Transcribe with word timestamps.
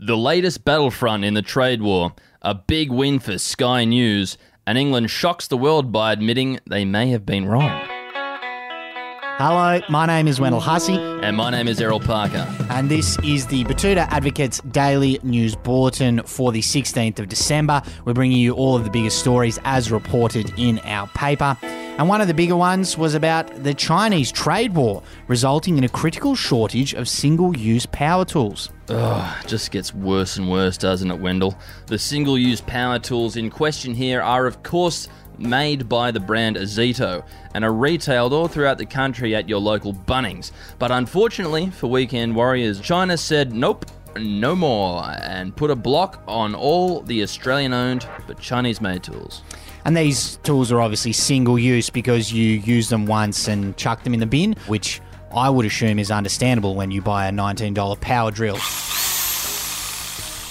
The 0.00 0.16
latest 0.16 0.64
battlefront 0.64 1.24
in 1.24 1.34
the 1.34 1.42
trade 1.42 1.82
war, 1.82 2.12
a 2.40 2.54
big 2.54 2.90
win 2.90 3.18
for 3.18 3.36
Sky 3.36 3.84
News, 3.84 4.38
and 4.66 4.78
England 4.78 5.10
shocks 5.10 5.48
the 5.48 5.56
world 5.56 5.90
by 5.90 6.12
admitting 6.12 6.60
they 6.68 6.84
may 6.84 7.08
have 7.10 7.26
been 7.26 7.46
wrong. 7.46 7.84
Hello, 9.38 9.80
my 9.88 10.06
name 10.06 10.26
is 10.28 10.40
Wendell 10.40 10.60
Hussey, 10.60 10.94
And 10.96 11.36
my 11.36 11.50
name 11.50 11.68
is 11.68 11.80
Errol 11.80 12.00
Parker. 12.00 12.46
and 12.70 12.88
this 12.88 13.18
is 13.24 13.46
the 13.46 13.64
Betoota 13.64 14.06
Advocate's 14.10 14.60
Daily 14.70 15.18
News 15.22 15.54
Bulletin 15.56 16.22
for 16.24 16.50
the 16.52 16.60
16th 16.60 17.18
of 17.18 17.28
December. 17.28 17.82
We're 18.04 18.14
bringing 18.14 18.38
you 18.38 18.54
all 18.54 18.76
of 18.76 18.84
the 18.84 18.90
biggest 18.90 19.18
stories 19.18 19.58
as 19.64 19.90
reported 19.90 20.52
in 20.56 20.78
our 20.80 21.06
paper. 21.08 21.56
And 21.98 22.08
one 22.08 22.20
of 22.20 22.28
the 22.28 22.34
bigger 22.34 22.54
ones 22.54 22.96
was 22.96 23.14
about 23.14 23.64
the 23.64 23.74
Chinese 23.74 24.30
trade 24.30 24.72
war, 24.72 25.02
resulting 25.26 25.78
in 25.78 25.82
a 25.84 25.88
critical 25.88 26.36
shortage 26.36 26.94
of 26.94 27.08
single 27.08 27.56
use 27.56 27.86
power 27.86 28.24
tools. 28.24 28.70
Ugh, 28.88 29.46
just 29.48 29.72
gets 29.72 29.92
worse 29.92 30.36
and 30.36 30.48
worse, 30.48 30.78
doesn't 30.78 31.10
it, 31.10 31.18
Wendell? 31.18 31.58
The 31.86 31.98
single 31.98 32.38
use 32.38 32.60
power 32.60 33.00
tools 33.00 33.34
in 33.34 33.50
question 33.50 33.94
here 33.94 34.22
are, 34.22 34.46
of 34.46 34.62
course, 34.62 35.08
made 35.38 35.88
by 35.88 36.12
the 36.12 36.20
brand 36.20 36.56
Ozito 36.56 37.24
and 37.54 37.64
are 37.64 37.74
retailed 37.74 38.32
all 38.32 38.46
throughout 38.46 38.78
the 38.78 38.86
country 38.86 39.34
at 39.34 39.48
your 39.48 39.58
local 39.58 39.92
Bunnings. 39.92 40.52
But 40.78 40.92
unfortunately 40.92 41.70
for 41.70 41.88
weekend 41.88 42.36
warriors, 42.36 42.80
China 42.80 43.16
said 43.16 43.52
nope, 43.52 43.86
no 44.16 44.54
more, 44.54 45.04
and 45.22 45.54
put 45.54 45.70
a 45.70 45.76
block 45.76 46.22
on 46.26 46.54
all 46.54 47.02
the 47.02 47.22
Australian 47.22 47.72
owned 47.72 48.06
but 48.28 48.38
Chinese 48.38 48.80
made 48.80 49.02
tools. 49.02 49.42
And 49.84 49.96
these 49.96 50.36
tools 50.42 50.70
are 50.72 50.80
obviously 50.80 51.12
single 51.12 51.58
use 51.58 51.90
because 51.90 52.32
you 52.32 52.58
use 52.58 52.88
them 52.88 53.06
once 53.06 53.48
and 53.48 53.76
chuck 53.76 54.04
them 54.04 54.14
in 54.14 54.20
the 54.20 54.26
bin, 54.26 54.54
which 54.66 55.00
I 55.34 55.50
would 55.50 55.66
assume 55.66 55.98
is 55.98 56.10
understandable 56.10 56.74
when 56.74 56.90
you 56.90 57.02
buy 57.02 57.26
a 57.26 57.32
$19 57.32 58.00
power 58.00 58.30
drill. 58.30 58.58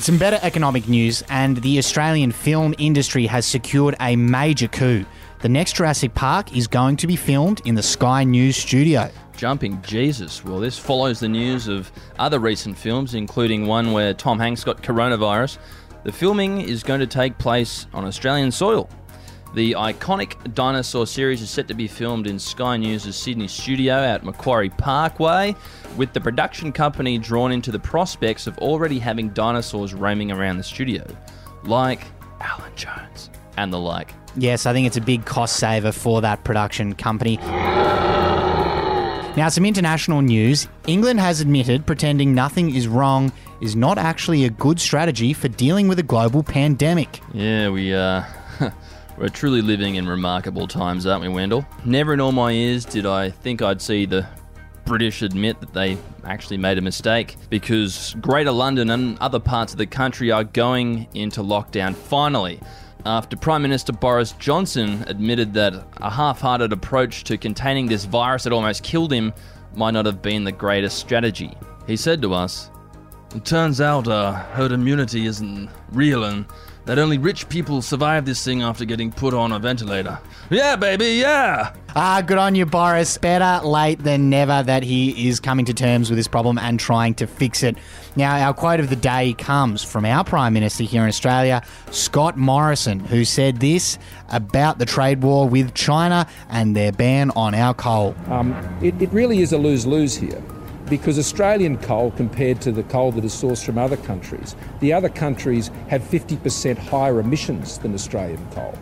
Some 0.00 0.16
better 0.16 0.38
economic 0.42 0.88
news, 0.88 1.24
and 1.28 1.56
the 1.58 1.76
Australian 1.78 2.30
film 2.30 2.74
industry 2.78 3.26
has 3.26 3.44
secured 3.44 3.96
a 4.00 4.14
major 4.14 4.68
coup. 4.68 5.04
The 5.40 5.48
next 5.48 5.76
Jurassic 5.76 6.14
Park 6.14 6.56
is 6.56 6.66
going 6.66 6.96
to 6.98 7.06
be 7.06 7.16
filmed 7.16 7.62
in 7.64 7.74
the 7.74 7.82
Sky 7.82 8.24
News 8.24 8.56
studio. 8.56 9.10
Jumping 9.36 9.82
Jesus. 9.82 10.44
Well, 10.44 10.60
this 10.60 10.78
follows 10.78 11.20
the 11.20 11.28
news 11.28 11.68
of 11.68 11.92
other 12.18 12.38
recent 12.38 12.78
films, 12.78 13.14
including 13.14 13.66
one 13.66 13.92
where 13.92 14.14
Tom 14.14 14.38
Hanks 14.38 14.64
got 14.64 14.82
coronavirus. 14.82 15.58
The 16.04 16.12
filming 16.12 16.60
is 16.60 16.82
going 16.82 17.00
to 17.00 17.06
take 17.06 17.36
place 17.38 17.86
on 17.92 18.04
Australian 18.04 18.50
soil. 18.50 18.88
The 19.54 19.72
iconic 19.72 20.54
dinosaur 20.54 21.06
series 21.06 21.40
is 21.40 21.48
set 21.48 21.68
to 21.68 21.74
be 21.74 21.88
filmed 21.88 22.26
in 22.26 22.38
Sky 22.38 22.76
News' 22.76 23.16
Sydney 23.16 23.48
studio 23.48 23.94
at 23.94 24.22
Macquarie 24.22 24.68
Parkway, 24.68 25.54
with 25.96 26.12
the 26.12 26.20
production 26.20 26.70
company 26.70 27.16
drawn 27.16 27.50
into 27.50 27.72
the 27.72 27.78
prospects 27.78 28.46
of 28.46 28.58
already 28.58 28.98
having 28.98 29.30
dinosaurs 29.30 29.94
roaming 29.94 30.30
around 30.30 30.58
the 30.58 30.62
studio, 30.62 31.04
like 31.64 32.02
Alan 32.40 32.72
Jones 32.76 33.30
and 33.56 33.72
the 33.72 33.78
like. 33.78 34.12
Yes, 34.36 34.66
I 34.66 34.74
think 34.74 34.86
it's 34.86 34.98
a 34.98 35.02
big 35.02 35.24
cost 35.24 35.56
saver 35.56 35.92
for 35.92 36.20
that 36.20 36.44
production 36.44 36.94
company. 36.94 37.38
Now, 39.36 39.48
some 39.48 39.64
international 39.64 40.20
news. 40.20 40.68
England 40.86 41.20
has 41.20 41.40
admitted 41.40 41.86
pretending 41.86 42.34
nothing 42.34 42.74
is 42.74 42.86
wrong 42.86 43.32
is 43.60 43.74
not 43.74 43.96
actually 43.96 44.44
a 44.44 44.50
good 44.50 44.78
strategy 44.78 45.32
for 45.32 45.48
dealing 45.48 45.88
with 45.88 45.98
a 45.98 46.02
global 46.02 46.42
pandemic. 46.42 47.20
Yeah, 47.32 47.70
we 47.70 47.94
uh 47.94 48.24
we're 49.18 49.28
truly 49.28 49.62
living 49.62 49.96
in 49.96 50.08
remarkable 50.08 50.68
times, 50.68 51.06
aren't 51.06 51.22
we, 51.22 51.28
Wendell? 51.28 51.66
Never 51.84 52.14
in 52.14 52.20
all 52.20 52.32
my 52.32 52.52
years 52.52 52.84
did 52.84 53.06
I 53.06 53.30
think 53.30 53.62
I'd 53.62 53.82
see 53.82 54.06
the 54.06 54.26
British 54.84 55.22
admit 55.22 55.60
that 55.60 55.74
they 55.74 55.98
actually 56.24 56.56
made 56.56 56.78
a 56.78 56.80
mistake 56.80 57.36
because 57.50 58.16
Greater 58.20 58.52
London 58.52 58.90
and 58.90 59.18
other 59.18 59.40
parts 59.40 59.72
of 59.72 59.78
the 59.78 59.86
country 59.86 60.30
are 60.30 60.44
going 60.44 61.08
into 61.14 61.42
lockdown 61.42 61.94
finally. 61.94 62.60
After 63.04 63.36
Prime 63.36 63.62
Minister 63.62 63.92
Boris 63.92 64.32
Johnson 64.32 65.04
admitted 65.06 65.52
that 65.54 65.74
a 65.98 66.10
half 66.10 66.40
hearted 66.40 66.72
approach 66.72 67.24
to 67.24 67.36
containing 67.36 67.86
this 67.86 68.04
virus 68.04 68.44
that 68.44 68.52
almost 68.52 68.82
killed 68.82 69.12
him 69.12 69.32
might 69.74 69.92
not 69.92 70.06
have 70.06 70.22
been 70.22 70.44
the 70.44 70.52
greatest 70.52 70.98
strategy. 70.98 71.56
He 71.86 71.96
said 71.96 72.22
to 72.22 72.34
us, 72.34 72.70
it 73.34 73.44
turns 73.44 73.80
out 73.80 74.08
uh, 74.08 74.32
herd 74.32 74.72
immunity 74.72 75.26
isn't 75.26 75.68
real 75.92 76.24
and 76.24 76.46
that 76.88 76.98
only 76.98 77.18
rich 77.18 77.46
people 77.50 77.82
survive 77.82 78.24
this 78.24 78.42
thing 78.42 78.62
after 78.62 78.86
getting 78.86 79.12
put 79.12 79.34
on 79.34 79.52
a 79.52 79.58
ventilator. 79.58 80.18
Yeah, 80.48 80.74
baby, 80.74 81.16
yeah! 81.20 81.74
Ah, 81.94 82.22
good 82.26 82.38
on 82.38 82.54
you, 82.54 82.64
Boris. 82.64 83.18
Better 83.18 83.62
late 83.66 84.02
than 84.02 84.30
never 84.30 84.62
that 84.62 84.82
he 84.82 85.28
is 85.28 85.38
coming 85.38 85.66
to 85.66 85.74
terms 85.74 86.08
with 86.08 86.16
this 86.16 86.28
problem 86.28 86.56
and 86.56 86.80
trying 86.80 87.12
to 87.16 87.26
fix 87.26 87.62
it. 87.62 87.76
Now, 88.16 88.36
our 88.36 88.54
quote 88.54 88.80
of 88.80 88.88
the 88.88 88.96
day 88.96 89.34
comes 89.34 89.84
from 89.84 90.06
our 90.06 90.24
Prime 90.24 90.54
Minister 90.54 90.84
here 90.84 91.02
in 91.02 91.08
Australia, 91.08 91.62
Scott 91.90 92.38
Morrison, 92.38 93.00
who 93.00 93.26
said 93.26 93.60
this 93.60 93.98
about 94.30 94.78
the 94.78 94.86
trade 94.86 95.22
war 95.22 95.46
with 95.46 95.74
China 95.74 96.26
and 96.48 96.74
their 96.74 96.92
ban 96.92 97.32
on 97.36 97.54
our 97.54 97.74
coal. 97.74 98.14
Um, 98.28 98.54
it, 98.80 98.94
it 99.02 99.12
really 99.12 99.40
is 99.40 99.52
a 99.52 99.58
lose 99.58 99.86
lose 99.86 100.16
here 100.16 100.42
because 100.88 101.18
Australian 101.18 101.78
coal, 101.78 102.10
compared 102.12 102.60
to 102.62 102.72
the 102.72 102.82
coal 102.84 103.12
that 103.12 103.24
is 103.24 103.34
sourced 103.34 103.64
from 103.64 103.78
other 103.78 103.96
countries, 103.96 104.56
the 104.80 104.92
other 104.92 105.08
countries 105.08 105.70
have 105.88 106.02
50% 106.02 106.78
higher 106.78 107.20
emissions 107.20 107.78
than 107.78 107.94
Australian 107.94 108.44
coal. 108.52 108.74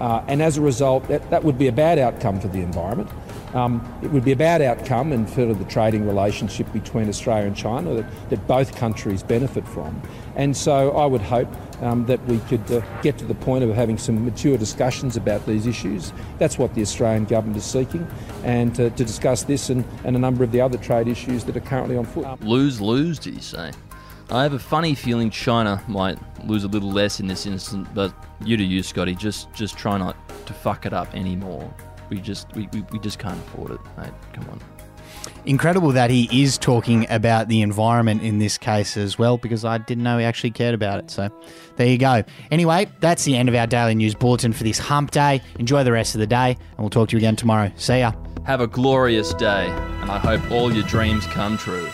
Uh, 0.00 0.24
and 0.28 0.40
as 0.40 0.56
a 0.56 0.60
result, 0.62 1.06
that, 1.08 1.28
that 1.30 1.44
would 1.44 1.58
be 1.58 1.66
a 1.66 1.72
bad 1.72 1.98
outcome 1.98 2.40
for 2.40 2.48
the 2.48 2.60
environment. 2.60 3.10
Um, 3.54 3.86
it 4.02 4.10
would 4.10 4.24
be 4.24 4.32
a 4.32 4.36
bad 4.36 4.62
outcome 4.62 5.12
in 5.12 5.26
further 5.26 5.54
the 5.54 5.64
trading 5.64 6.06
relationship 6.06 6.72
between 6.72 7.08
Australia 7.08 7.46
and 7.46 7.56
China 7.56 7.94
that, 7.94 8.30
that 8.30 8.46
both 8.46 8.74
countries 8.76 9.22
benefit 9.22 9.66
from. 9.66 10.00
And 10.36 10.56
so 10.56 10.92
I 10.92 11.06
would 11.06 11.20
hope 11.20 11.48
um, 11.82 12.06
that 12.06 12.24
we 12.26 12.38
could 12.40 12.70
uh, 12.70 12.80
get 13.02 13.18
to 13.18 13.24
the 13.24 13.34
point 13.34 13.64
of 13.64 13.74
having 13.74 13.98
some 13.98 14.24
mature 14.24 14.56
discussions 14.56 15.16
about 15.16 15.44
these 15.46 15.66
issues. 15.66 16.12
That's 16.38 16.58
what 16.58 16.74
the 16.74 16.82
Australian 16.82 17.24
government 17.24 17.56
is 17.56 17.64
seeking, 17.64 18.06
and 18.44 18.72
uh, 18.72 18.90
to 18.90 19.04
discuss 19.04 19.42
this 19.42 19.70
and, 19.70 19.84
and 20.04 20.16
a 20.16 20.18
number 20.18 20.44
of 20.44 20.52
the 20.52 20.60
other 20.60 20.78
trade 20.78 21.08
issues 21.08 21.44
that 21.44 21.56
are 21.56 21.60
currently 21.60 21.96
on 21.96 22.04
foot. 22.04 22.40
Lose 22.42 22.80
lose, 22.80 23.18
did 23.18 23.34
you 23.34 23.42
say? 23.42 23.72
I 24.30 24.44
have 24.44 24.52
a 24.52 24.60
funny 24.60 24.94
feeling 24.94 25.28
China 25.28 25.82
might 25.88 26.16
lose 26.46 26.62
a 26.62 26.68
little 26.68 26.92
less 26.92 27.18
in 27.18 27.26
this 27.26 27.46
instance, 27.46 27.88
but 27.94 28.14
you 28.44 28.56
do 28.56 28.62
you, 28.62 28.82
Scotty. 28.82 29.16
Just 29.16 29.52
just 29.52 29.76
try 29.76 29.98
not 29.98 30.16
to 30.46 30.52
fuck 30.52 30.86
it 30.86 30.92
up 30.92 31.12
anymore. 31.14 31.74
We 32.10 32.20
just 32.20 32.52
we, 32.54 32.68
we, 32.72 32.84
we 32.92 32.98
just 32.98 33.18
can't 33.18 33.38
afford 33.38 33.72
it, 33.72 33.80
mate. 33.96 34.12
Come 34.32 34.48
on. 34.50 34.60
Incredible 35.46 35.90
that 35.92 36.10
he 36.10 36.42
is 36.42 36.58
talking 36.58 37.06
about 37.10 37.48
the 37.48 37.62
environment 37.62 38.22
in 38.22 38.38
this 38.38 38.58
case 38.58 38.96
as 38.96 39.18
well, 39.18 39.38
because 39.38 39.64
I 39.64 39.78
didn't 39.78 40.04
know 40.04 40.18
he 40.18 40.24
actually 40.24 40.50
cared 40.50 40.74
about 40.74 40.98
it. 40.98 41.10
So 41.10 41.30
there 41.76 41.86
you 41.86 41.98
go. 41.98 42.22
Anyway, 42.50 42.88
that's 43.00 43.24
the 43.24 43.36
end 43.36 43.48
of 43.48 43.54
our 43.54 43.66
daily 43.66 43.94
news 43.94 44.14
bulletin 44.14 44.52
for 44.52 44.64
this 44.64 44.78
hump 44.78 45.12
day. 45.12 45.40
Enjoy 45.58 45.82
the 45.82 45.92
rest 45.92 46.14
of 46.14 46.18
the 46.18 46.26
day, 46.26 46.56
and 46.58 46.78
we'll 46.78 46.90
talk 46.90 47.08
to 47.08 47.16
you 47.16 47.18
again 47.18 47.36
tomorrow. 47.36 47.72
See 47.76 48.00
ya. 48.00 48.12
Have 48.44 48.60
a 48.60 48.66
glorious 48.66 49.32
day, 49.34 49.66
and 49.68 50.10
I 50.10 50.18
hope 50.18 50.50
all 50.50 50.72
your 50.72 50.84
dreams 50.84 51.26
come 51.26 51.56
true. 51.56 51.88